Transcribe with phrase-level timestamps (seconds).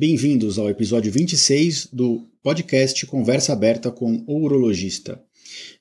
[0.00, 5.20] Bem-vindos ao episódio 26 do podcast Conversa Aberta com o Urologista.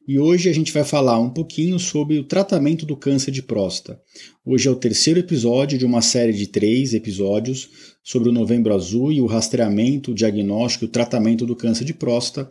[0.08, 4.02] E hoje a gente vai falar um pouquinho sobre o tratamento do câncer de próstata.
[4.44, 7.70] Hoje é o terceiro episódio de uma série de três episódios
[8.04, 11.94] sobre o Novembro Azul e o rastreamento, o diagnóstico e o tratamento do câncer de
[11.94, 12.50] próstata.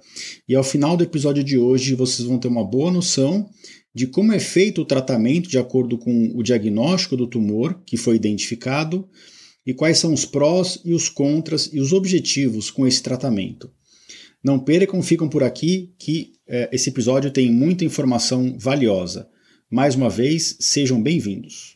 [0.49, 3.51] E ao final do episódio de hoje vocês vão ter uma boa noção
[3.93, 8.15] de como é feito o tratamento de acordo com o diagnóstico do tumor que foi
[8.15, 9.09] identificado
[9.67, 13.71] e quais são os prós e os contras e os objetivos com esse tratamento.
[14.43, 19.29] Não percam, ficam por aqui que eh, esse episódio tem muita informação valiosa.
[19.69, 21.76] Mais uma vez, sejam bem-vindos.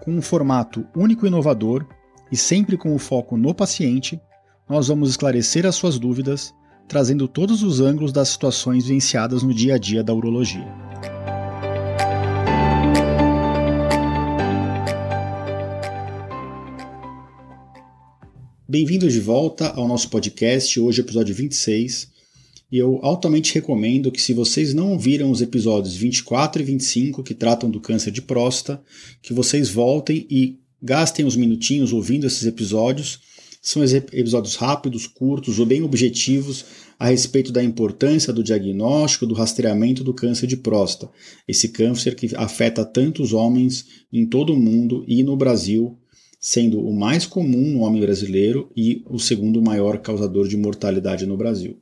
[0.00, 1.86] com um formato único e inovador
[2.32, 4.20] e sempre com o foco no paciente,
[4.68, 6.54] nós vamos esclarecer as suas dúvidas,
[6.88, 10.66] trazendo todos os ângulos das situações vivenciadas no dia a dia da urologia.
[18.68, 22.09] Bem-vindos de volta ao nosso podcast, hoje episódio 26.
[22.70, 27.34] E eu altamente recomendo que, se vocês não viram os episódios 24 e 25 que
[27.34, 28.80] tratam do câncer de próstata,
[29.20, 33.18] que vocês voltem e gastem uns minutinhos ouvindo esses episódios.
[33.60, 36.64] São episódios rápidos, curtos ou bem objetivos
[36.98, 41.12] a respeito da importância do diagnóstico, do rastreamento do câncer de próstata.
[41.46, 45.98] Esse câncer que afeta tantos homens em todo o mundo e no Brasil,
[46.38, 51.36] sendo o mais comum no homem brasileiro e o segundo maior causador de mortalidade no
[51.36, 51.78] Brasil.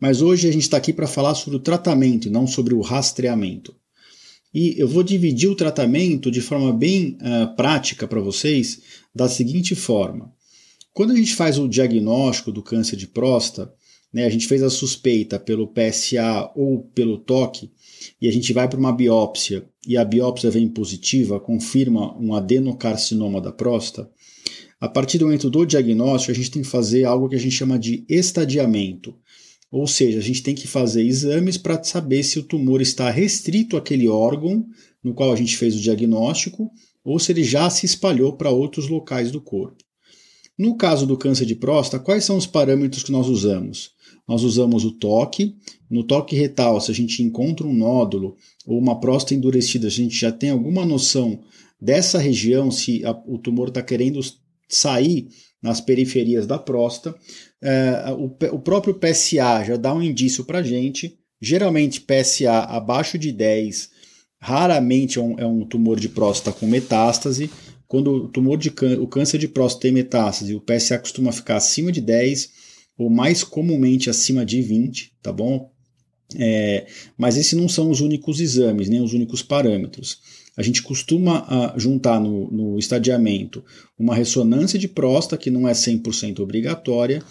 [0.00, 2.80] Mas hoje a gente está aqui para falar sobre o tratamento e não sobre o
[2.80, 3.74] rastreamento.
[4.52, 8.80] E eu vou dividir o tratamento de forma bem uh, prática para vocês
[9.14, 10.32] da seguinte forma.
[10.92, 13.72] Quando a gente faz o diagnóstico do câncer de próstata,
[14.12, 17.70] né, a gente fez a suspeita pelo PSA ou pelo toque,
[18.20, 23.40] e a gente vai para uma biópsia e a biópsia vem positiva, confirma um adenocarcinoma
[23.40, 24.10] da próstata,
[24.80, 27.54] a partir do momento do diagnóstico, a gente tem que fazer algo que a gente
[27.54, 29.14] chama de estadiamento.
[29.70, 33.76] Ou seja, a gente tem que fazer exames para saber se o tumor está restrito
[33.76, 34.66] àquele órgão
[35.02, 36.70] no qual a gente fez o diagnóstico
[37.04, 39.82] ou se ele já se espalhou para outros locais do corpo.
[40.58, 43.92] No caso do câncer de próstata, quais são os parâmetros que nós usamos?
[44.28, 45.56] Nós usamos o toque.
[45.88, 50.14] No toque retal, se a gente encontra um nódulo ou uma próstata endurecida, a gente
[50.14, 51.40] já tem alguma noção
[51.80, 54.20] dessa região, se a, o tumor está querendo
[54.68, 55.28] sair
[55.62, 57.18] nas periferias da próstata.
[57.62, 61.18] É, o, o, próprio PSA já dá um indício para gente.
[61.40, 63.90] Geralmente, PSA abaixo de 10,
[64.38, 67.50] raramente é um, é um tumor de próstata com metástase.
[67.86, 71.90] Quando o tumor de o câncer de próstata tem metástase, o PSA costuma ficar acima
[71.90, 72.50] de 10
[72.96, 75.70] ou mais comumente acima de 20, tá bom?
[76.36, 76.86] É,
[77.18, 80.20] mas esses não são os únicos exames, nem os únicos parâmetros.
[80.56, 83.64] A gente costuma uh, juntar no, no estadiamento
[83.98, 87.22] uma ressonância de próstata, que não é 100% obrigatória,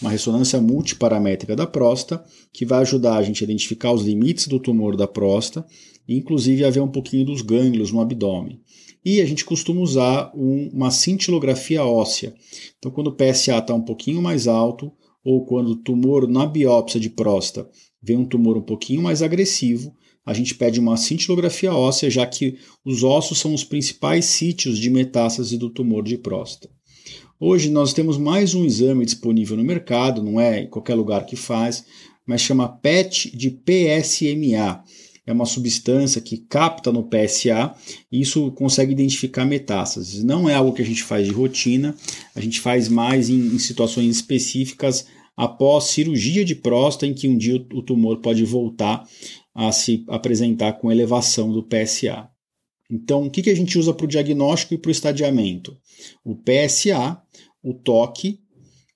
[0.00, 4.60] uma ressonância multiparamétrica da próstata, que vai ajudar a gente a identificar os limites do
[4.60, 5.66] tumor da próstata,
[6.06, 8.60] e inclusive a ver um pouquinho dos gânglios no abdômen.
[9.04, 12.34] E a gente costuma usar um, uma cintilografia óssea.
[12.78, 14.92] Então, quando o PSA está um pouquinho mais alto,
[15.24, 17.68] ou quando o tumor na biópsia de próstata
[18.02, 22.58] vem um tumor um pouquinho mais agressivo, a gente pede uma cintilografia óssea, já que
[22.84, 26.75] os ossos são os principais sítios de metástase do tumor de próstata.
[27.38, 31.36] Hoje nós temos mais um exame disponível no mercado, não é em qualquer lugar que
[31.36, 31.84] faz,
[32.26, 34.82] mas chama PET de PSMA.
[35.26, 37.74] É uma substância que capta no PSA
[38.10, 40.24] e isso consegue identificar metástases.
[40.24, 41.94] Não é algo que a gente faz de rotina,
[42.34, 45.06] a gente faz mais em, em situações específicas
[45.36, 49.06] após cirurgia de próstata, em que um dia o tumor pode voltar
[49.54, 52.30] a se apresentar com elevação do PSA.
[52.90, 55.76] Então, o que, que a gente usa para o diagnóstico e para o estadiamento?
[56.24, 57.20] O PSA,
[57.62, 58.40] o toque,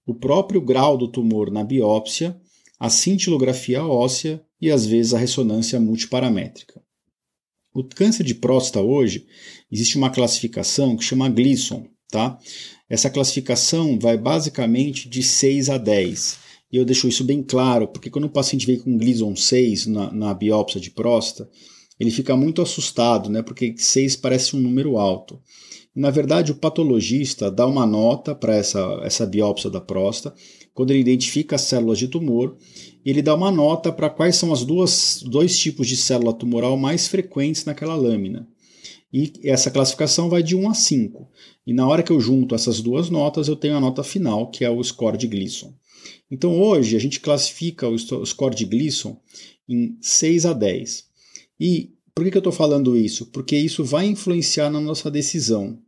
[0.06, 2.36] o próprio grau do tumor na biópsia,
[2.78, 6.80] a cintilografia óssea e às vezes a ressonância multiparamétrica.
[7.72, 9.26] O câncer de próstata hoje
[9.70, 11.86] existe uma classificação que chama Gleason.
[12.10, 12.38] tá?
[12.88, 16.38] Essa classificação vai basicamente de 6 a 10.
[16.72, 20.12] E eu deixo isso bem claro, porque quando o paciente vem com Gleason 6 na,
[20.12, 21.50] na biópsia de próstata,
[22.00, 23.42] ele fica muito assustado, né?
[23.42, 25.38] Porque 6 parece um número alto.
[25.94, 30.34] Na verdade, o patologista dá uma nota para essa, essa biópsia da próstata,
[30.72, 32.56] quando ele identifica as células de tumor,
[33.04, 37.06] ele dá uma nota para quais são as duas dois tipos de célula tumoral mais
[37.06, 38.48] frequentes naquela lâmina.
[39.12, 41.28] E essa classificação vai de 1 a 5.
[41.66, 44.64] E na hora que eu junto essas duas notas, eu tenho a nota final, que
[44.64, 45.74] é o score de Gleason.
[46.30, 49.20] Então hoje a gente classifica o score de Gleason
[49.68, 51.09] em 6 a 10.
[51.60, 53.26] E por que, que eu estou falando isso?
[53.26, 55.78] Porque isso vai influenciar na nossa decisão.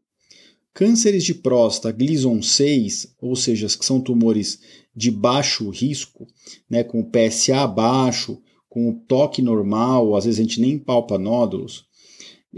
[0.74, 4.60] Cânceres de próstata Gleason 6, ou seja, que são tumores
[4.94, 6.26] de baixo risco,
[6.68, 11.18] né, com o PSA baixo, com o toque normal, às vezes a gente nem palpa
[11.18, 11.84] nódulos,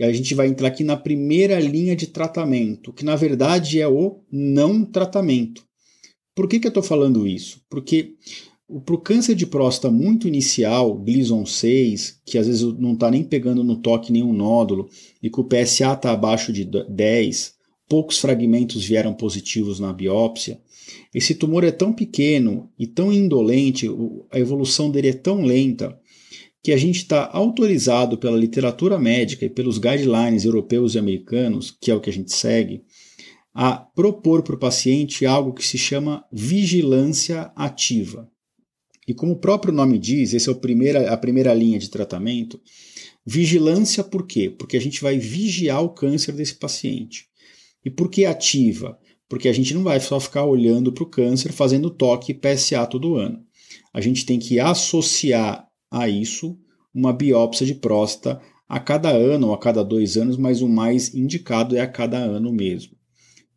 [0.01, 4.21] a gente vai entrar aqui na primeira linha de tratamento, que na verdade é o
[4.31, 5.65] não tratamento.
[6.35, 7.61] Por que, que eu estou falando isso?
[7.71, 8.15] Porque
[8.81, 13.23] para o câncer de próstata muito inicial, Gleason 6, que às vezes não está nem
[13.23, 14.89] pegando no toque nenhum nódulo,
[15.23, 17.55] e que o PSA está abaixo de 10,
[17.89, 20.61] poucos fragmentos vieram positivos na biópsia,
[21.15, 23.89] esse tumor é tão pequeno e tão indolente,
[24.31, 25.99] a evolução dele é tão lenta,
[26.63, 31.91] que a gente está autorizado pela literatura médica e pelos guidelines europeus e americanos, que
[31.91, 32.83] é o que a gente segue,
[33.53, 38.29] a propor para o paciente algo que se chama vigilância ativa.
[39.07, 42.61] E como o próprio nome diz, essa é a primeira, a primeira linha de tratamento.
[43.27, 44.51] Vigilância por quê?
[44.51, 47.27] Porque a gente vai vigiar o câncer desse paciente.
[47.85, 48.99] E por que ativa?
[49.29, 53.17] Porque a gente não vai só ficar olhando para o câncer fazendo toque PSA todo
[53.17, 53.43] ano.
[53.93, 56.59] A gente tem que associar a isso
[56.95, 61.15] uma biópsia de próstata a cada ano ou a cada dois anos, mas o mais
[61.15, 62.97] indicado é a cada ano mesmo.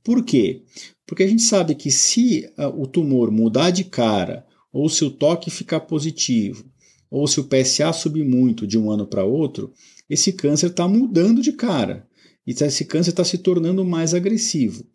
[0.04, 0.64] Por quê?
[1.06, 5.12] Porque a gente sabe que se uh, o tumor mudar de cara, ou se o
[5.12, 6.66] toque ficar positivo,
[7.10, 9.72] ou se o PSA subir muito de um ano para outro,
[10.10, 12.08] esse câncer está mudando de cara.
[12.46, 14.86] E esse câncer está se tornando mais agressivo.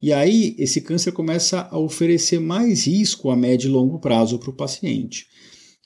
[0.00, 4.50] E aí, esse câncer começa a oferecer mais risco a médio e longo prazo para
[4.50, 5.26] o paciente.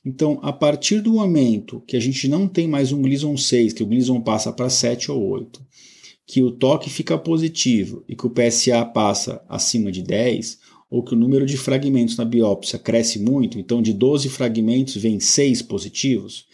[0.04, 3.82] Então, a partir do momento que a gente não tem mais um Gleason 6, que
[3.82, 5.64] o Gleason passa para 7 ou 8,
[6.26, 10.58] que o toque fica positivo e que o PSA passa acima de 10,
[10.92, 15.18] ou que o número de fragmentos na biópsia cresce muito, então de 12 fragmentos vem
[15.18, 16.44] 6 positivos,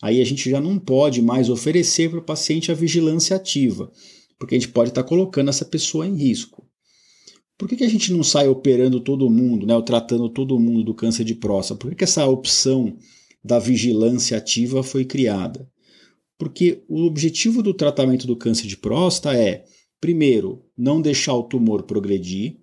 [0.00, 3.90] aí a gente já não pode mais oferecer para o paciente a vigilância ativa,
[4.38, 6.64] porque a gente pode estar colocando essa pessoa em risco.
[7.58, 10.84] Por que, que a gente não sai operando todo mundo, né, ou tratando todo mundo
[10.84, 11.80] do câncer de próstata?
[11.80, 12.96] Por que, que essa opção
[13.44, 15.68] da vigilância ativa foi criada?
[16.38, 19.64] Porque o objetivo do tratamento do câncer de próstata é,
[20.00, 22.61] primeiro, não deixar o tumor progredir,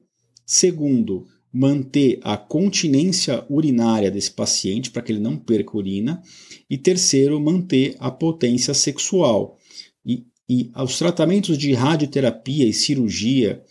[0.50, 6.24] segundo, manter a continência urinária desse paciente para que ele não perca urina,
[6.68, 9.60] e terceiro, manter a potência sexual.
[10.04, 13.62] E, e os tratamentos de radioterapia e cirurgia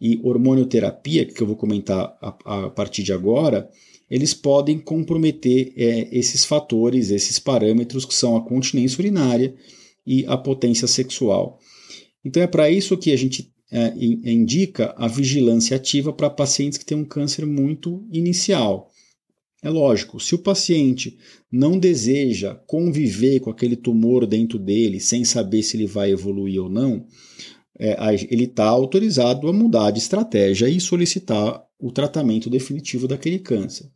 [0.00, 3.70] e hormonioterapia, que eu vou comentar a, a partir de agora,
[4.10, 9.54] eles podem comprometer é, esses fatores, esses parâmetros que são a continência urinária
[10.04, 11.60] e a potência sexual.
[12.24, 16.84] Então é para isso que a gente é, indica a vigilância ativa para pacientes que
[16.84, 18.88] têm um câncer muito inicial.
[19.60, 21.18] É lógico, se o paciente
[21.50, 26.70] não deseja conviver com aquele tumor dentro dele sem saber se ele vai evoluir ou
[26.70, 27.04] não,
[27.76, 27.96] é,
[28.30, 33.90] ele está autorizado a mudar de estratégia e solicitar o tratamento definitivo daquele câncer.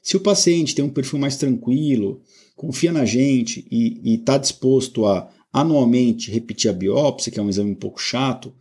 [0.00, 2.22] Se o paciente tem um perfil mais tranquilo,
[2.54, 7.72] confia na gente e está disposto a anualmente repetir a biópsia, que é um exame
[7.72, 8.54] um pouco chato,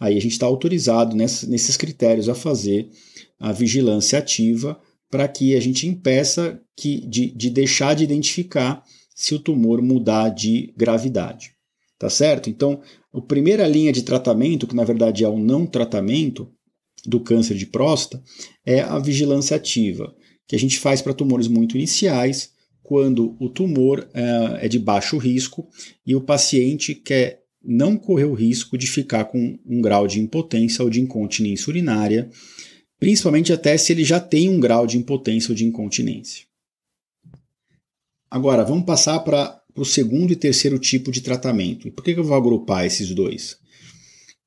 [0.00, 2.88] aí a gente está autorizado nesses critérios a fazer
[3.38, 4.80] a vigilância ativa
[5.10, 8.82] para que a gente impeça que, de, de deixar de identificar
[9.14, 11.52] se o tumor mudar de gravidade.
[11.98, 12.48] Tá certo?
[12.48, 12.80] Então,
[13.12, 16.50] a primeira linha de tratamento, que na verdade é o não tratamento
[17.04, 18.22] do câncer de próstata,
[18.64, 20.14] é a vigilância ativa,
[20.46, 22.52] que a gente faz para tumores muito iniciais,
[22.82, 25.68] quando o tumor é, é de baixo risco
[26.04, 30.82] e o paciente quer não correr o risco de ficar com um grau de impotência
[30.82, 32.30] ou de incontinência urinária,
[32.98, 36.44] principalmente até se ele já tem um grau de impotência ou de incontinência.
[38.30, 41.88] Agora, vamos passar para o segundo e terceiro tipo de tratamento.
[41.88, 43.58] E por que eu vou agrupar esses dois?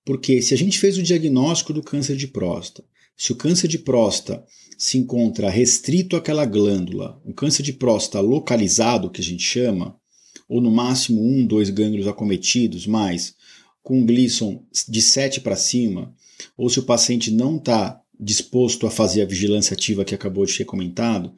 [0.05, 3.79] Porque se a gente fez o diagnóstico do câncer de próstata, se o câncer de
[3.79, 4.43] próstata
[4.77, 9.95] se encontra restrito àquela glândula, um câncer de próstata localizado, que a gente chama,
[10.53, 13.33] ou no máximo um, dois gânglios acometidos, mas
[13.81, 16.13] com Gleason de 7 para cima,
[16.55, 20.51] ou se o paciente não está disposto a fazer a vigilância ativa que acabou de
[20.51, 21.33] ser comentado.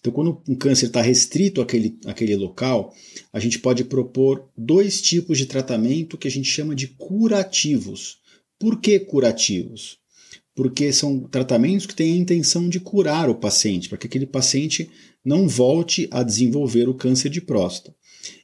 [0.00, 2.92] Então, quando um câncer está restrito àquele, àquele local,
[3.32, 8.18] a gente pode propor dois tipos de tratamento que a gente chama de curativos.
[8.58, 9.98] Por que curativos?
[10.52, 14.90] Porque são tratamentos que têm a intenção de curar o paciente, para que aquele paciente
[15.24, 17.96] não volte a desenvolver o câncer de próstata.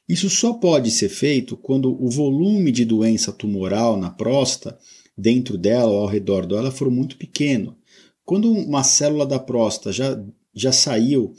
[0.07, 4.77] Isso só pode ser feito quando o volume de doença tumoral na próstata,
[5.17, 7.75] dentro dela ou ao redor dela, for muito pequeno.
[8.23, 10.21] Quando uma célula da próstata já,
[10.53, 11.33] já saiu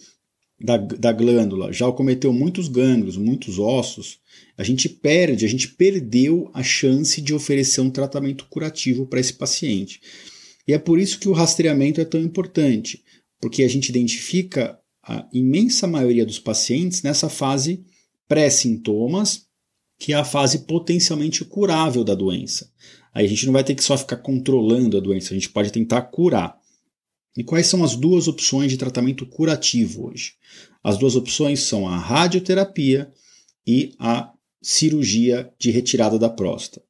[0.58, 4.18] da, da glândula, já cometeu muitos gânglios, muitos ossos,
[4.56, 9.34] a gente perde, a gente perdeu a chance de oferecer um tratamento curativo para esse
[9.34, 10.00] paciente.
[10.66, 13.02] E é por isso que o rastreamento é tão importante,
[13.40, 17.84] porque a gente identifica a imensa maioria dos pacientes nessa fase
[18.28, 19.46] pré-sintomas,
[19.98, 22.70] que é a fase potencialmente curável da doença.
[23.14, 25.72] Aí a gente não vai ter que só ficar controlando a doença, a gente pode
[25.72, 26.58] tentar curar.
[27.36, 30.32] E quais são as duas opções de tratamento curativo hoje?
[30.82, 33.10] As duas opções são a radioterapia
[33.66, 36.84] e a cirurgia de retirada da próstata.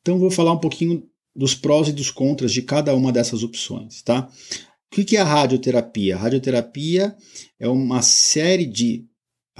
[0.00, 4.02] Então vou falar um pouquinho dos prós e dos contras de cada uma dessas opções,
[4.02, 4.28] tá?
[4.92, 6.16] O que é a radioterapia?
[6.16, 7.16] A radioterapia
[7.58, 9.06] é uma série de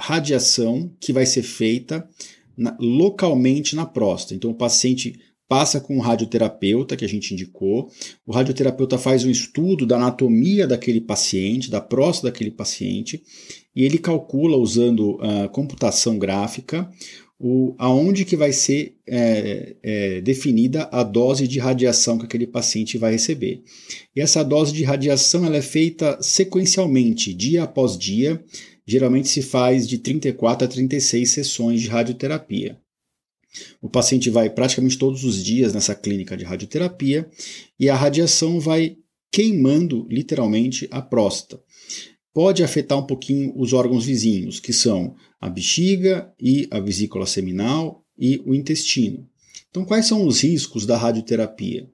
[0.00, 2.08] radiação que vai ser feita
[2.56, 4.34] na, localmente na próstata.
[4.34, 7.90] Então, o paciente passa com o radioterapeuta que a gente indicou.
[8.24, 13.20] O radioterapeuta faz um estudo da anatomia daquele paciente, da próstata daquele paciente,
[13.74, 16.88] e ele calcula usando a uh, computação gráfica
[17.42, 22.98] o, aonde que vai ser é, é, definida a dose de radiação que aquele paciente
[22.98, 23.62] vai receber.
[24.14, 28.44] E essa dose de radiação ela é feita sequencialmente, dia após dia,
[28.86, 32.78] geralmente se faz de 34 a 36 sessões de radioterapia.
[33.80, 37.28] O paciente vai praticamente todos os dias nessa clínica de radioterapia
[37.78, 38.96] e a radiação vai
[39.30, 41.62] queimando literalmente a próstata.
[42.32, 48.04] Pode afetar um pouquinho os órgãos vizinhos, que são a bexiga e a vesícula seminal
[48.16, 49.28] e o intestino.
[49.68, 51.88] Então, quais são os riscos da radioterapia?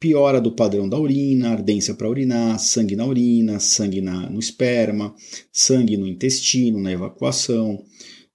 [0.00, 5.14] Piora do padrão da urina, ardência para urinar, sangue na urina, sangue na, no esperma,
[5.52, 7.84] sangue no intestino, na evacuação.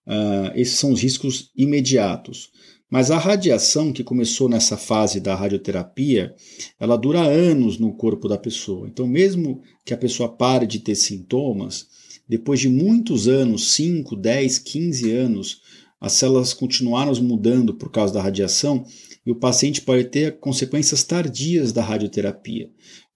[0.06, 2.52] Uh, esses são os riscos imediatos.
[2.88, 6.36] Mas a radiação que começou nessa fase da radioterapia,
[6.80, 8.88] ela dura anos no corpo da pessoa.
[8.88, 11.88] Então, mesmo que a pessoa pare de ter sintomas,
[12.30, 15.62] depois de muitos anos 5, 10, 15 anos
[16.00, 18.86] as células continuaram mudando por causa da radiação
[19.26, 22.70] e o paciente pode ter consequências tardias da radioterapia,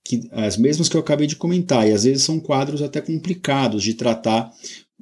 [0.04, 3.84] que as mesmas que eu acabei de comentar, e às vezes são quadros até complicados
[3.84, 4.52] de tratar.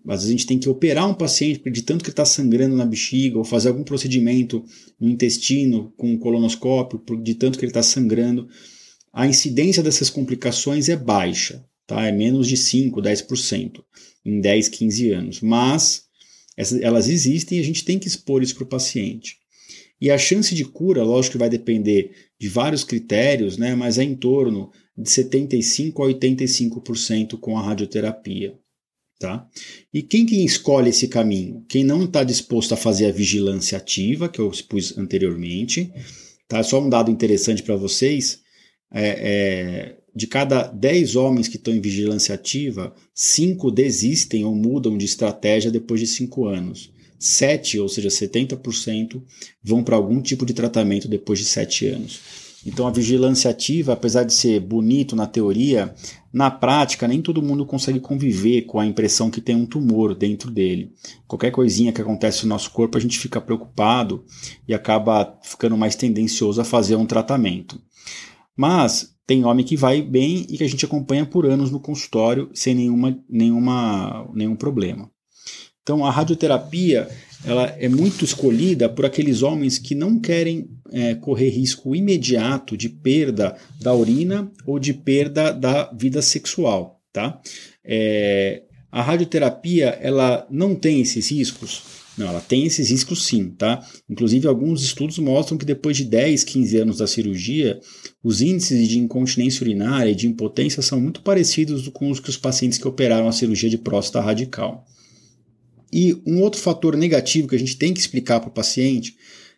[0.08, 2.86] Às vezes a gente tem que operar um paciente de tanto que está sangrando na
[2.86, 4.64] bexiga, ou fazer algum procedimento
[5.00, 8.48] no intestino com um colonoscópio, de tanto que ele está sangrando.
[9.14, 12.06] A incidência dessas complicações é baixa, tá?
[12.06, 13.82] é menos de 5, 10%
[14.26, 15.42] em 10, 15 anos.
[15.42, 16.04] Mas
[16.82, 19.38] elas existem e a gente tem que expor isso para o paciente.
[20.00, 24.04] E a chance de cura, lógico que vai depender de vários critérios, né, mas é
[24.04, 28.58] em torno de 75 a 85% com a radioterapia.
[29.20, 29.48] Tá?
[29.92, 31.66] E quem que escolhe esse caminho?
[31.68, 35.92] Quem não está disposto a fazer a vigilância ativa, que eu expus anteriormente.
[36.48, 36.62] Tá?
[36.62, 38.42] Só um dado interessante para vocês:
[38.94, 44.96] é, é, de cada 10 homens que estão em vigilância ativa, 5 desistem ou mudam
[44.96, 46.92] de estratégia depois de 5 anos.
[47.20, 49.22] 7, ou seja, 70%,
[49.64, 52.20] vão para algum tipo de tratamento depois de 7 anos.
[52.66, 55.94] Então a vigilância ativa, apesar de ser bonito na teoria,
[56.34, 60.52] na prática nem todo mundo consegue conviver com a impressão que tem um tumor dentro
[60.52, 60.92] dele.
[61.28, 64.26] Qualquer coisinha que acontece no nosso corpo, a gente fica preocupado
[64.68, 67.80] e acaba ficando mais tendencioso a fazer um tratamento.
[68.56, 72.50] Mas tem homem que vai bem e que a gente acompanha por anos no consultório
[72.54, 75.10] sem nenhuma, nenhuma, nenhum problema.
[75.88, 77.08] Então a radioterapia
[77.46, 82.90] ela é muito escolhida por aqueles homens que não querem é, correr risco imediato de
[82.90, 87.40] perda da urina ou de perda da vida sexual, tá?
[87.86, 91.84] É, a radioterapia ela não tem esses riscos?
[92.18, 93.82] Não, ela tem esses riscos sim, tá?
[94.10, 97.80] Inclusive alguns estudos mostram que depois de 10, 15 anos da cirurgia,
[98.22, 102.36] os índices de incontinência urinária e de impotência são muito parecidos com os que os
[102.36, 104.86] pacientes que operaram a cirurgia de próstata radical.
[105.92, 109.16] E um outro fator negativo que a gente tem que explicar para o paciente,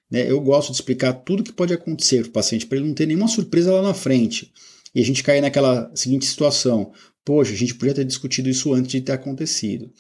[0.10, 2.94] né, eu gosto de explicar tudo que pode acontecer para o paciente, para ele não
[2.94, 4.52] ter nenhuma surpresa lá na frente.
[4.94, 6.92] E a gente cair naquela seguinte situação:
[7.24, 9.92] poxa, a gente podia ter discutido isso antes de ter acontecido.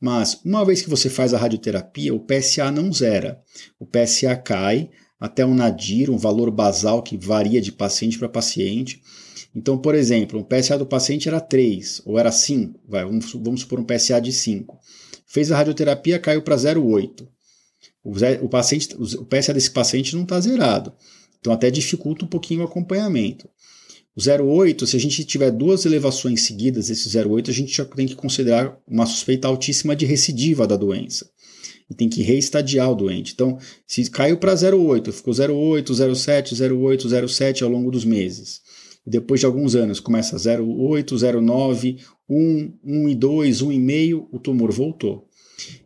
[0.00, 3.40] Mas, uma vez que você faz a radioterapia, o PSA não zera.
[3.78, 9.00] O PSA cai, até um nadir, um valor basal que varia de paciente para paciente.
[9.54, 13.60] Então, por exemplo, o PSA do paciente era 3 ou era 5, vai, vamos, vamos
[13.60, 14.78] supor um PSA de 5.
[15.34, 17.26] Fez a radioterapia, caiu para 0,8.
[18.40, 20.92] O, paciente, o PSA desse paciente não está zerado.
[21.40, 23.48] Então até dificulta um pouquinho o acompanhamento.
[24.14, 28.06] O 0,8, se a gente tiver duas elevações seguidas, esse 0,8, a gente já tem
[28.06, 31.28] que considerar uma suspeita altíssima de recidiva da doença.
[31.90, 33.32] E tem que reestadiar o doente.
[33.34, 38.60] Então, se caiu para 0,8, ficou 0,8, 0,7, 0,8, 0,7 ao longo dos meses.
[39.04, 45.28] E depois de alguns anos começa 0,8, 0,9, 1, 1,2, 1,5, o tumor voltou.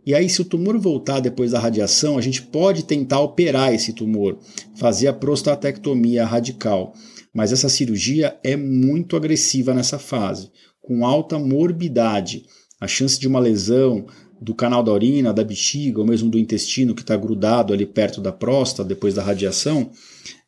[0.04, 3.92] E aí, se o tumor voltar depois da radiação, a gente pode tentar operar esse
[3.92, 4.38] tumor,
[4.76, 6.94] fazer a prostatectomia radical.
[7.34, 12.44] Mas essa cirurgia é muito agressiva nessa fase, com alta morbidade.
[12.80, 14.06] A chance de uma lesão
[14.40, 18.20] do canal da urina, da bexiga ou mesmo do intestino que está grudado ali perto
[18.20, 19.90] da próstata depois da radiação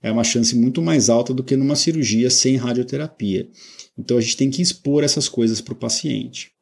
[0.02, 3.48] é uma chance muito mais alta do que numa cirurgia sem radioterapia.
[3.98, 6.52] Então a gente tem que expor essas coisas para o paciente.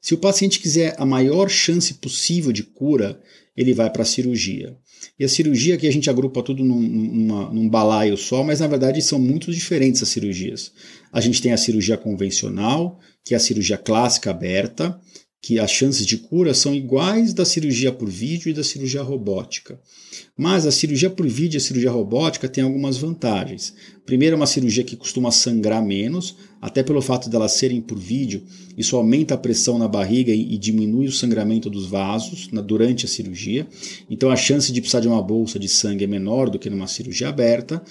[0.00, 3.20] Se o paciente quiser a maior chance possível de cura,
[3.56, 4.76] ele vai para a cirurgia.
[5.18, 8.66] E a cirurgia que a gente agrupa tudo num, numa, num balaio só, mas na
[8.66, 10.72] verdade são muito diferentes as cirurgias.
[11.12, 14.98] A gente tem a cirurgia convencional, que é a cirurgia clássica aberta,
[15.40, 19.80] que as chances de cura são iguais da cirurgia por vídeo e da cirurgia robótica.
[20.36, 23.72] Mas a cirurgia por vídeo e a cirurgia robótica têm algumas vantagens.
[24.04, 28.42] Primeiro, é uma cirurgia que costuma sangrar menos, até pelo fato delas serem por vídeo,
[28.76, 33.04] isso aumenta a pressão na barriga e, e diminui o sangramento dos vasos na, durante
[33.04, 33.66] a cirurgia.
[34.10, 36.86] Então, a chance de precisar de uma bolsa de sangue é menor do que numa
[36.86, 37.82] cirurgia aberta.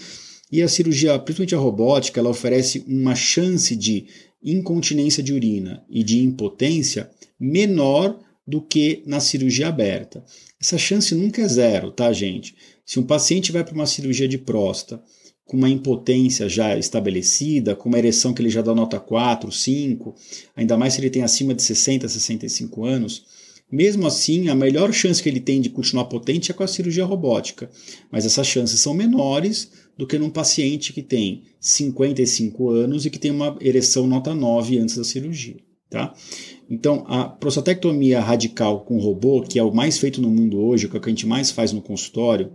[0.50, 4.06] E a cirurgia, principalmente a robótica, ela oferece uma chance de
[4.44, 10.24] incontinência de urina e de impotência menor do que na cirurgia aberta.
[10.60, 12.56] Essa chance nunca é zero, tá, gente?
[12.86, 15.04] Se um paciente vai para uma cirurgia de próstata
[15.46, 20.16] com uma impotência já estabelecida, com uma ereção que ele já dá nota 4, 5,
[20.56, 23.26] ainda mais se ele tem acima de 60, 65 anos,
[23.72, 27.04] mesmo assim, a melhor chance que ele tem de continuar potente é com a cirurgia
[27.04, 27.70] robótica.
[28.10, 33.20] Mas essas chances são menores do que num paciente que tem 55 anos e que
[33.20, 35.58] tem uma ereção nota 9 antes da cirurgia.
[35.90, 36.14] Tá?
[36.70, 40.96] Então, a prostatectomia radical com robô, que é o mais feito no mundo hoje, que
[40.96, 42.52] é o que a gente mais faz no consultório,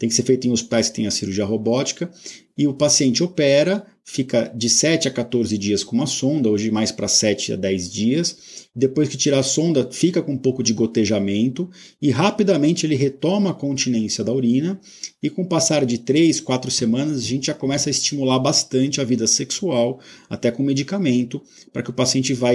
[0.00, 2.10] tem que ser feito em hospitais que têm a cirurgia robótica,
[2.56, 6.90] e o paciente opera, fica de 7 a 14 dias com uma sonda, hoje mais
[6.90, 8.36] para 7 a 10 dias.
[8.74, 11.68] Depois que tira a sonda, fica com um pouco de gotejamento
[12.00, 14.80] e rapidamente ele retoma a continência da urina.
[15.22, 19.02] E com o passar de 3, 4 semanas, a gente já começa a estimular bastante
[19.02, 22.50] a vida sexual, até com medicamento, para que o paciente vá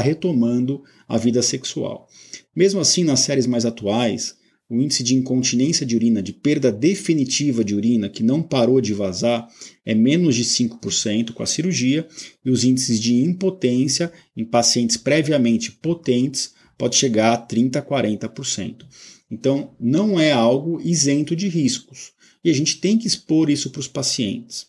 [0.00, 2.08] retomando a vida sexual.
[2.54, 7.62] Mesmo assim, nas séries mais atuais, o índice de incontinência de urina, de perda definitiva
[7.62, 9.46] de urina, que não parou de vazar,
[9.84, 12.06] é menos de 5% com a cirurgia,
[12.44, 18.86] e os índices de impotência em pacientes previamente potentes pode chegar a 30% a 40%.
[19.30, 22.12] Então, não é algo isento de riscos.
[22.44, 24.66] E a gente tem que expor isso para os pacientes.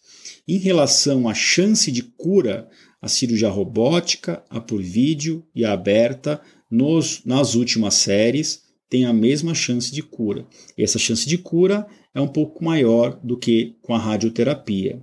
[0.47, 2.69] Em relação à chance de cura,
[3.01, 8.62] a cirurgia robótica, a por vídeo e a aberta, nos, nas últimas séries,
[8.93, 10.45] tem a mesma chance de cura.
[10.77, 15.01] E essa chance de cura é um pouco maior do que com a radioterapia.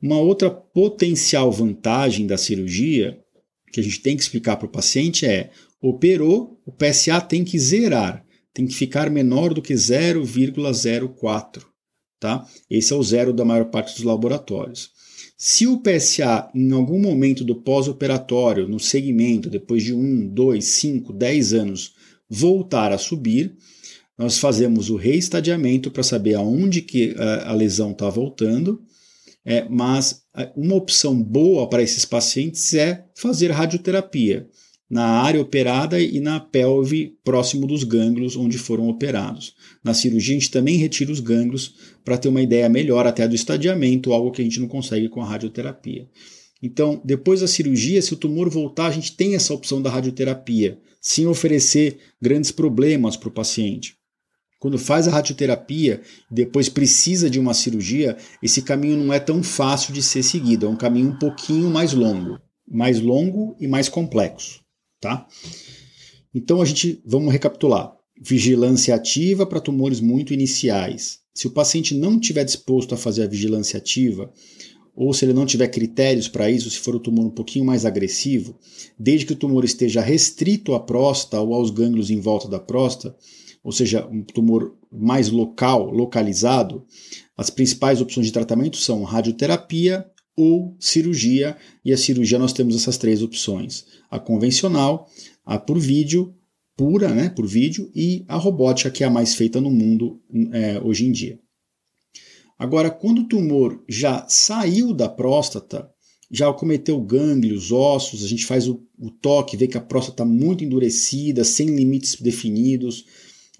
[0.00, 3.18] Uma outra potencial vantagem da cirurgia
[3.72, 5.50] que a gente tem que explicar para o paciente é:
[5.82, 11.64] operou, o PSA tem que zerar, tem que ficar menor do que 0,04.
[12.20, 12.46] Tá?
[12.70, 14.92] Esse é o zero da maior parte dos laboratórios.
[15.36, 21.12] Se o PSA, em algum momento do pós-operatório, no segmento, depois de 1, 2, 5,
[21.12, 21.95] 10 anos,
[22.28, 23.56] voltar a subir,
[24.18, 28.82] nós fazemos o reestadiamento para saber aonde que eh, a lesão está voltando,
[29.44, 34.48] é, mas eh, uma opção boa para esses pacientes é fazer radioterapia
[34.88, 39.54] na área operada e na pelve próximo dos gânglios onde foram operados.
[39.82, 43.34] Na cirurgia a gente também retira os gânglios para ter uma ideia melhor até do
[43.34, 46.08] estadiamento, algo que a gente não consegue com a radioterapia.
[46.66, 50.80] Então, depois da cirurgia, se o tumor voltar, a gente tem essa opção da radioterapia,
[51.00, 53.94] sem oferecer grandes problemas para o paciente.
[54.58, 59.44] Quando faz a radioterapia e depois precisa de uma cirurgia, esse caminho não é tão
[59.44, 63.88] fácil de ser seguido, é um caminho um pouquinho mais longo, mais longo e mais
[63.88, 64.60] complexo,
[65.00, 65.24] tá?
[66.34, 67.94] Então a gente vamos recapitular.
[68.20, 71.20] Vigilância ativa para tumores muito iniciais.
[71.32, 74.32] Se o paciente não estiver disposto a fazer a vigilância ativa,
[74.96, 77.84] ou se ele não tiver critérios para isso, se for o tumor um pouquinho mais
[77.84, 78.58] agressivo,
[78.98, 83.14] desde que o tumor esteja restrito à próstata ou aos gânglios em volta da próstata,
[83.62, 86.84] ou seja, um tumor mais local, localizado,
[87.36, 92.96] as principais opções de tratamento são radioterapia ou cirurgia, e a cirurgia nós temos essas
[92.96, 95.08] três opções: a convencional,
[95.44, 96.34] a por vídeo,
[96.76, 100.20] pura, né, por vídeo, e a robótica, que é a mais feita no mundo
[100.52, 101.38] é, hoje em dia.
[102.58, 105.88] Agora, quando o tumor já saiu da próstata,
[106.30, 110.24] já cometeu gânglios, ossos, a gente faz o, o toque, vê que a próstata está
[110.24, 113.04] muito endurecida, sem limites definidos.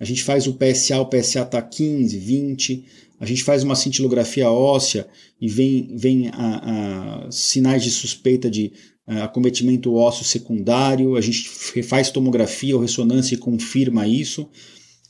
[0.00, 2.84] A gente faz o PSA, o PSA está 15, 20.
[3.20, 5.08] A gente faz uma cintilografia óssea
[5.40, 8.72] e vem, vem a, a sinais de suspeita de
[9.06, 11.16] acometimento ósseo secundário.
[11.16, 11.48] A gente
[11.82, 14.48] faz tomografia ou ressonância e confirma isso.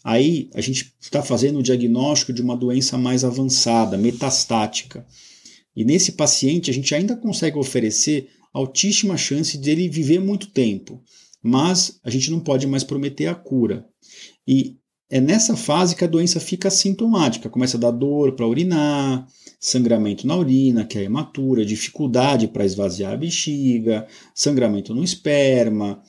[0.07, 5.05] Aí a gente está fazendo o diagnóstico de uma doença mais avançada, metastática.
[5.75, 11.03] E nesse paciente a gente ainda consegue oferecer altíssima chance dele viver muito tempo,
[11.43, 13.85] mas a gente não pode mais prometer a cura.
[14.47, 14.77] E
[15.11, 19.27] é nessa fase que a doença fica sintomática, começa a dar dor para urinar,
[19.59, 26.01] sangramento na urina, que é hematura, dificuldade para esvaziar a bexiga, sangramento no esperma,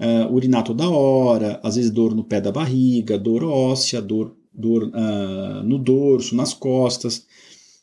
[0.00, 4.84] uh, urinar toda hora, às vezes dor no pé da barriga, dor óssea, dor, dor
[4.84, 7.26] uh, no dorso, nas costas.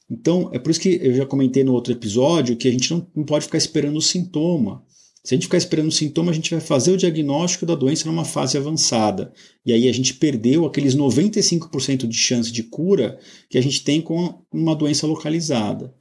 [0.09, 3.07] Então, é por isso que eu já comentei no outro episódio que a gente não,
[3.15, 4.83] não pode ficar esperando o sintoma.
[5.23, 8.05] Se a gente ficar esperando o sintoma, a gente vai fazer o diagnóstico da doença
[8.05, 9.31] numa fase avançada.
[9.65, 13.17] E aí a gente perdeu aqueles 95% de chance de cura
[13.49, 15.95] que a gente tem com uma doença localizada.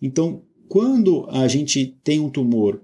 [0.00, 2.80] Então, quando a gente tem um tumor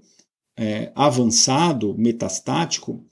[0.61, 3.03] é, avançado, metastático,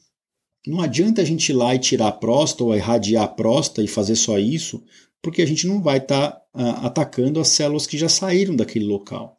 [0.68, 3.88] não adianta a gente ir lá e tirar a próstata ou irradiar a próstata e
[3.88, 4.84] fazer só isso,
[5.20, 9.36] porque a gente não vai estar tá, atacando as células que já saíram daquele local.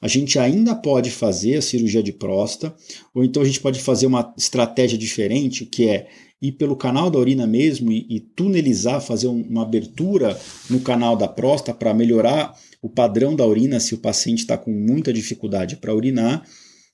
[0.00, 2.72] A gente ainda pode fazer a cirurgia de próstata,
[3.12, 6.08] ou então a gente pode fazer uma estratégia diferente, que é
[6.40, 10.38] ir pelo canal da urina mesmo e, e tunelizar, fazer um, uma abertura
[10.70, 14.70] no canal da próstata para melhorar o padrão da urina se o paciente está com
[14.70, 16.46] muita dificuldade para urinar.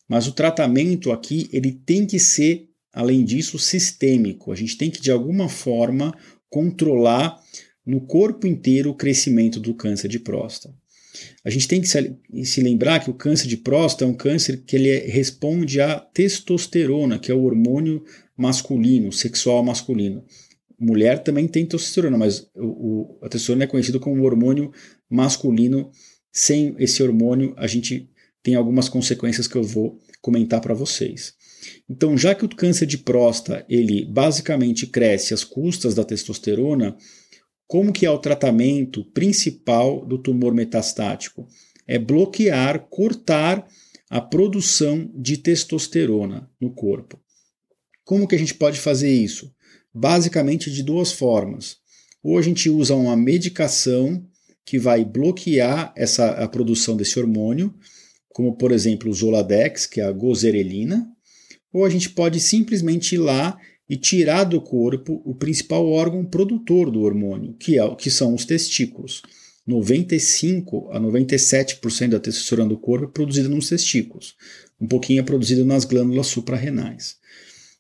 [0.09, 4.53] Mas o tratamento aqui ele tem que ser, além disso, sistêmico.
[4.53, 6.17] A gente tem que de alguma forma
[6.49, 7.41] controlar
[7.85, 10.75] no corpo inteiro o crescimento do câncer de próstata.
[11.45, 14.77] A gente tem que se lembrar que o câncer de próstata é um câncer que
[14.77, 18.05] ele é, responde à testosterona, que é o hormônio
[18.37, 20.25] masculino, sexual masculino.
[20.79, 24.73] Mulher também tem testosterona, mas o, o, a testosterona é conhecido como hormônio
[25.09, 25.91] masculino.
[26.31, 28.11] Sem esse hormônio, a gente
[28.47, 31.35] tem algumas consequências que eu vou comentar para vocês.
[31.91, 36.97] Então, já que o câncer de próstata ele basicamente cresce às custas da testosterona,
[37.67, 41.49] como que é o tratamento principal do tumor metastático?
[41.89, 43.67] É bloquear, cortar
[44.09, 47.19] a produção de testosterona no corpo.
[48.05, 49.53] Como que a gente pode fazer isso?
[49.93, 51.79] Basicamente de duas formas.
[52.23, 54.25] Ou a gente usa uma medicação
[54.65, 57.75] que vai bloquear essa, a produção desse hormônio,
[58.37, 61.11] como por exemplo o Zoladex, que é a gozerelina,
[61.73, 66.91] ou a gente pode simplesmente ir lá e tirar do corpo o principal órgão produtor
[66.91, 69.23] do hormônio, que, é, que são os testículos.
[69.67, 74.35] 95 a 97% da testosterona do corpo é produzida nos testículos.
[74.79, 77.17] Um pouquinho é produzida nas glândulas suprarrenais.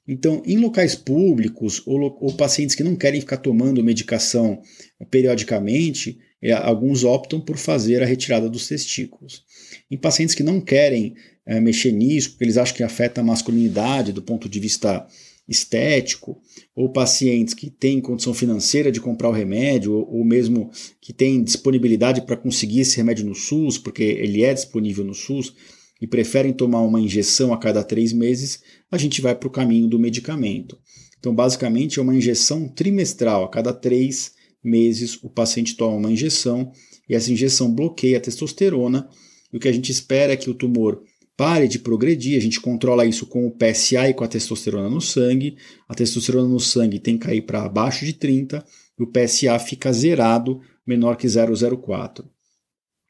[0.08, 4.62] Então, em locais públicos ou, ou, pacientes que não querem ficar tomando medicação
[5.10, 6.18] periodicamente,
[6.50, 9.42] é, alguns optam por fazer a retirada dos testículos.
[9.90, 14.12] Em pacientes que não querem é, mexer nisso, porque eles acham que afeta a masculinidade
[14.12, 15.06] do ponto de vista
[15.48, 16.40] estético,
[16.74, 21.42] ou pacientes que têm condição financeira de comprar o remédio, ou, ou mesmo que têm
[21.42, 25.52] disponibilidade para conseguir esse remédio no SUS, porque ele é disponível no SUS,
[26.00, 29.88] e preferem tomar uma injeção a cada três meses, a gente vai para o caminho
[29.88, 30.78] do medicamento.
[31.18, 33.44] Então, basicamente, é uma injeção trimestral.
[33.44, 34.35] A cada três
[34.66, 36.72] meses, o paciente toma uma injeção
[37.08, 39.08] e essa injeção bloqueia a testosterona.
[39.52, 41.02] E o que a gente espera é que o tumor
[41.36, 42.36] pare de progredir.
[42.36, 45.56] A gente controla isso com o PSA e com a testosterona no sangue.
[45.88, 48.64] A testosterona no sangue tem que cair para abaixo de 30
[48.98, 52.24] e o PSA fica zerado, menor que 0,04.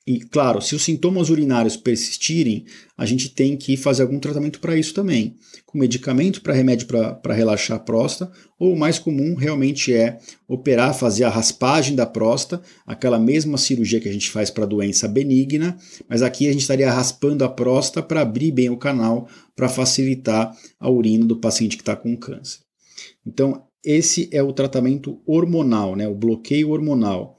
[0.06, 2.64] E claro, se os sintomas urinários persistirem,
[2.96, 7.34] a gente tem que fazer algum tratamento para isso também, com medicamento para remédio para
[7.34, 12.62] relaxar a próstata, ou o mais comum realmente é operar, fazer a raspagem da próstata,
[12.86, 15.76] aquela mesma cirurgia que a gente faz para doença benigna,
[16.08, 20.56] mas aqui a gente estaria raspando a próstata para abrir bem o canal, para facilitar
[20.78, 22.60] a urina do paciente que está com câncer.
[23.26, 27.35] Então, esse é o tratamento hormonal, né, o bloqueio hormonal.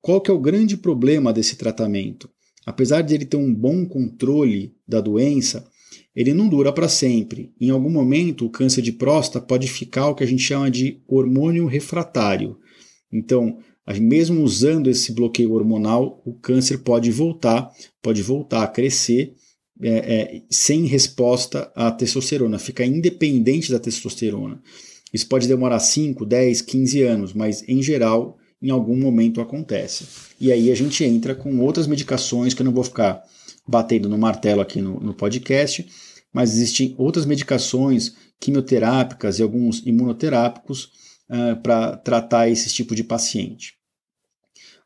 [0.00, 2.28] Qual que é o grande problema desse tratamento?
[2.64, 5.66] Apesar de ele ter um bom controle da doença,
[6.14, 7.52] ele não dura para sempre.
[7.60, 11.00] Em algum momento, o câncer de próstata pode ficar o que a gente chama de
[11.06, 12.58] hormônio refratário.
[13.12, 13.58] Então,
[14.00, 17.70] mesmo usando esse bloqueio hormonal, o câncer pode voltar,
[18.02, 19.34] pode voltar a crescer
[19.80, 24.60] é, é, sem resposta à testosterona, fica independente da testosterona.
[25.12, 30.06] Isso pode demorar 5, 10, 15 anos, mas em geral, em algum momento acontece.
[30.40, 33.22] E aí a gente entra com outras medicações que eu não vou ficar
[33.66, 35.86] batendo no martelo aqui no, no podcast,
[36.32, 40.90] mas existem outras medicações quimioterápicas e alguns imunoterápicos
[41.30, 43.78] uh, para tratar esse tipo de paciente.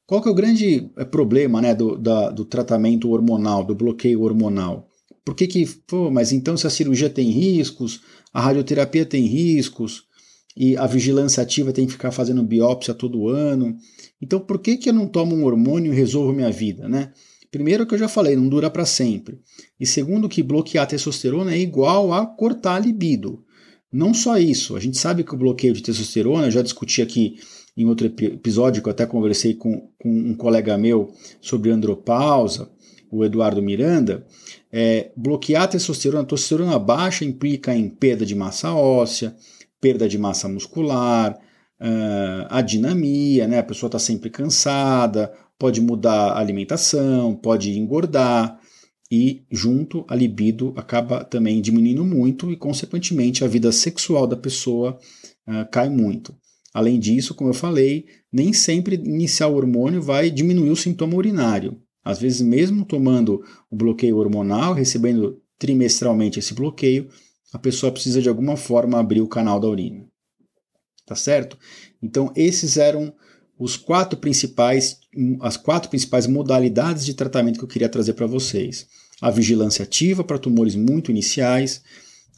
[0.07, 4.23] Qual que é o grande eh, problema né, do, da, do tratamento hormonal, do bloqueio
[4.23, 4.89] hormonal?
[5.25, 8.01] Por que que, pô, mas então se a cirurgia tem riscos,
[8.33, 10.05] a radioterapia tem riscos,
[10.57, 13.77] e a vigilância ativa tem que ficar fazendo biópsia todo ano,
[14.21, 17.13] então por que que eu não tomo um hormônio e resolvo minha vida, né?
[17.51, 19.39] Primeiro que eu já falei, não dura para sempre.
[19.79, 23.45] E segundo que bloquear a testosterona é igual a cortar a libido.
[23.93, 27.37] Não só isso, a gente sabe que o bloqueio de testosterona, eu já discuti aqui
[27.77, 31.13] em outro episódio que eu até conversei com, com um colega meu
[31.43, 32.71] sobre andropausa,
[33.11, 34.27] o Eduardo Miranda,
[34.73, 39.37] é, bloquear a testosterona, a testosterona baixa implica em perda de massa óssea,
[39.83, 41.37] perda de massa muscular,
[41.81, 43.59] uh, a dinamia, né?
[43.59, 48.61] a pessoa está sempre cansada, pode mudar a alimentação, pode engordar,
[49.11, 54.97] e junto a libido acaba também diminuindo muito e, consequentemente, a vida sexual da pessoa
[55.49, 56.35] uh, cai muito.
[56.73, 61.77] Além disso, como eu falei, nem sempre iniciar o hormônio vai diminuir o sintoma urinário.
[62.05, 67.09] Às vezes, mesmo tomando o bloqueio hormonal, recebendo trimestralmente esse bloqueio,
[67.53, 70.07] a pessoa precisa de alguma forma abrir o canal da urina.
[71.05, 71.59] Tá certo?
[72.03, 73.13] Então, esses eram
[73.59, 74.99] os quatro principais,
[75.41, 78.87] as quatro principais modalidades de tratamento que eu queria trazer para vocês.
[79.21, 81.83] A vigilância ativa para tumores muito iniciais,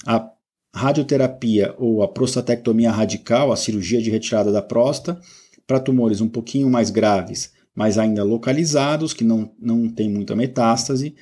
[0.06, 0.28] a
[0.74, 5.20] radioterapia ou a prostatectomia radical, a cirurgia de retirada da próstata,
[5.66, 11.14] para tumores um pouquinho mais graves, mas ainda localizados, que não, não tem muita metástase,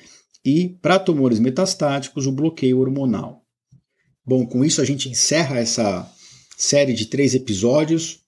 [0.43, 3.42] e para tumores metastáticos, o bloqueio hormonal.
[4.25, 6.09] Bom, com isso a gente encerra essa
[6.57, 8.19] série de três episódios.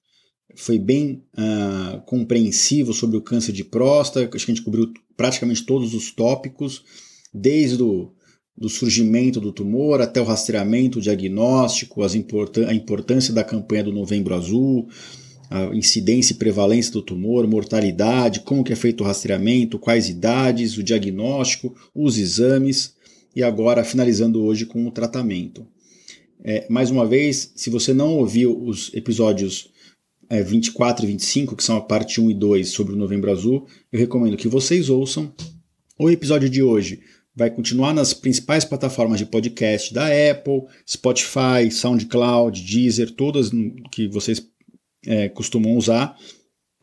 [0.56, 5.64] Foi bem uh, compreensivo sobre o câncer de próstata, acho que a gente cobriu praticamente
[5.64, 6.84] todos os tópicos,
[7.34, 8.12] desde o
[8.58, 14.34] do surgimento do tumor até o rastreamento, o diagnóstico, a importância da campanha do Novembro
[14.34, 14.88] Azul,
[15.50, 20.78] a incidência e prevalência do tumor, mortalidade, como que é feito o rastreamento, quais idades,
[20.78, 22.96] o diagnóstico, os exames
[23.36, 25.68] e agora finalizando hoje com o tratamento.
[26.44, 29.70] É, mais uma vez, se você não ouviu os episódios
[30.30, 33.68] é, 24 e 25, que são a parte 1 e 2 sobre o Novembro Azul,
[33.92, 35.34] eu recomendo que vocês ouçam
[35.98, 37.00] o episódio de hoje
[37.36, 43.52] vai continuar nas principais plataformas de podcast da Apple, Spotify, SoundCloud, Deezer, todas
[43.92, 44.46] que vocês
[45.06, 46.18] é, costumam usar.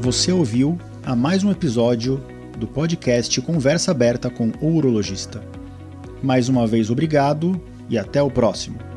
[0.00, 2.24] Você ouviu a mais um episódio
[2.58, 5.61] do podcast Conversa Aberta com o Urologista.
[6.22, 8.91] Mais uma vez, obrigado e até o próximo.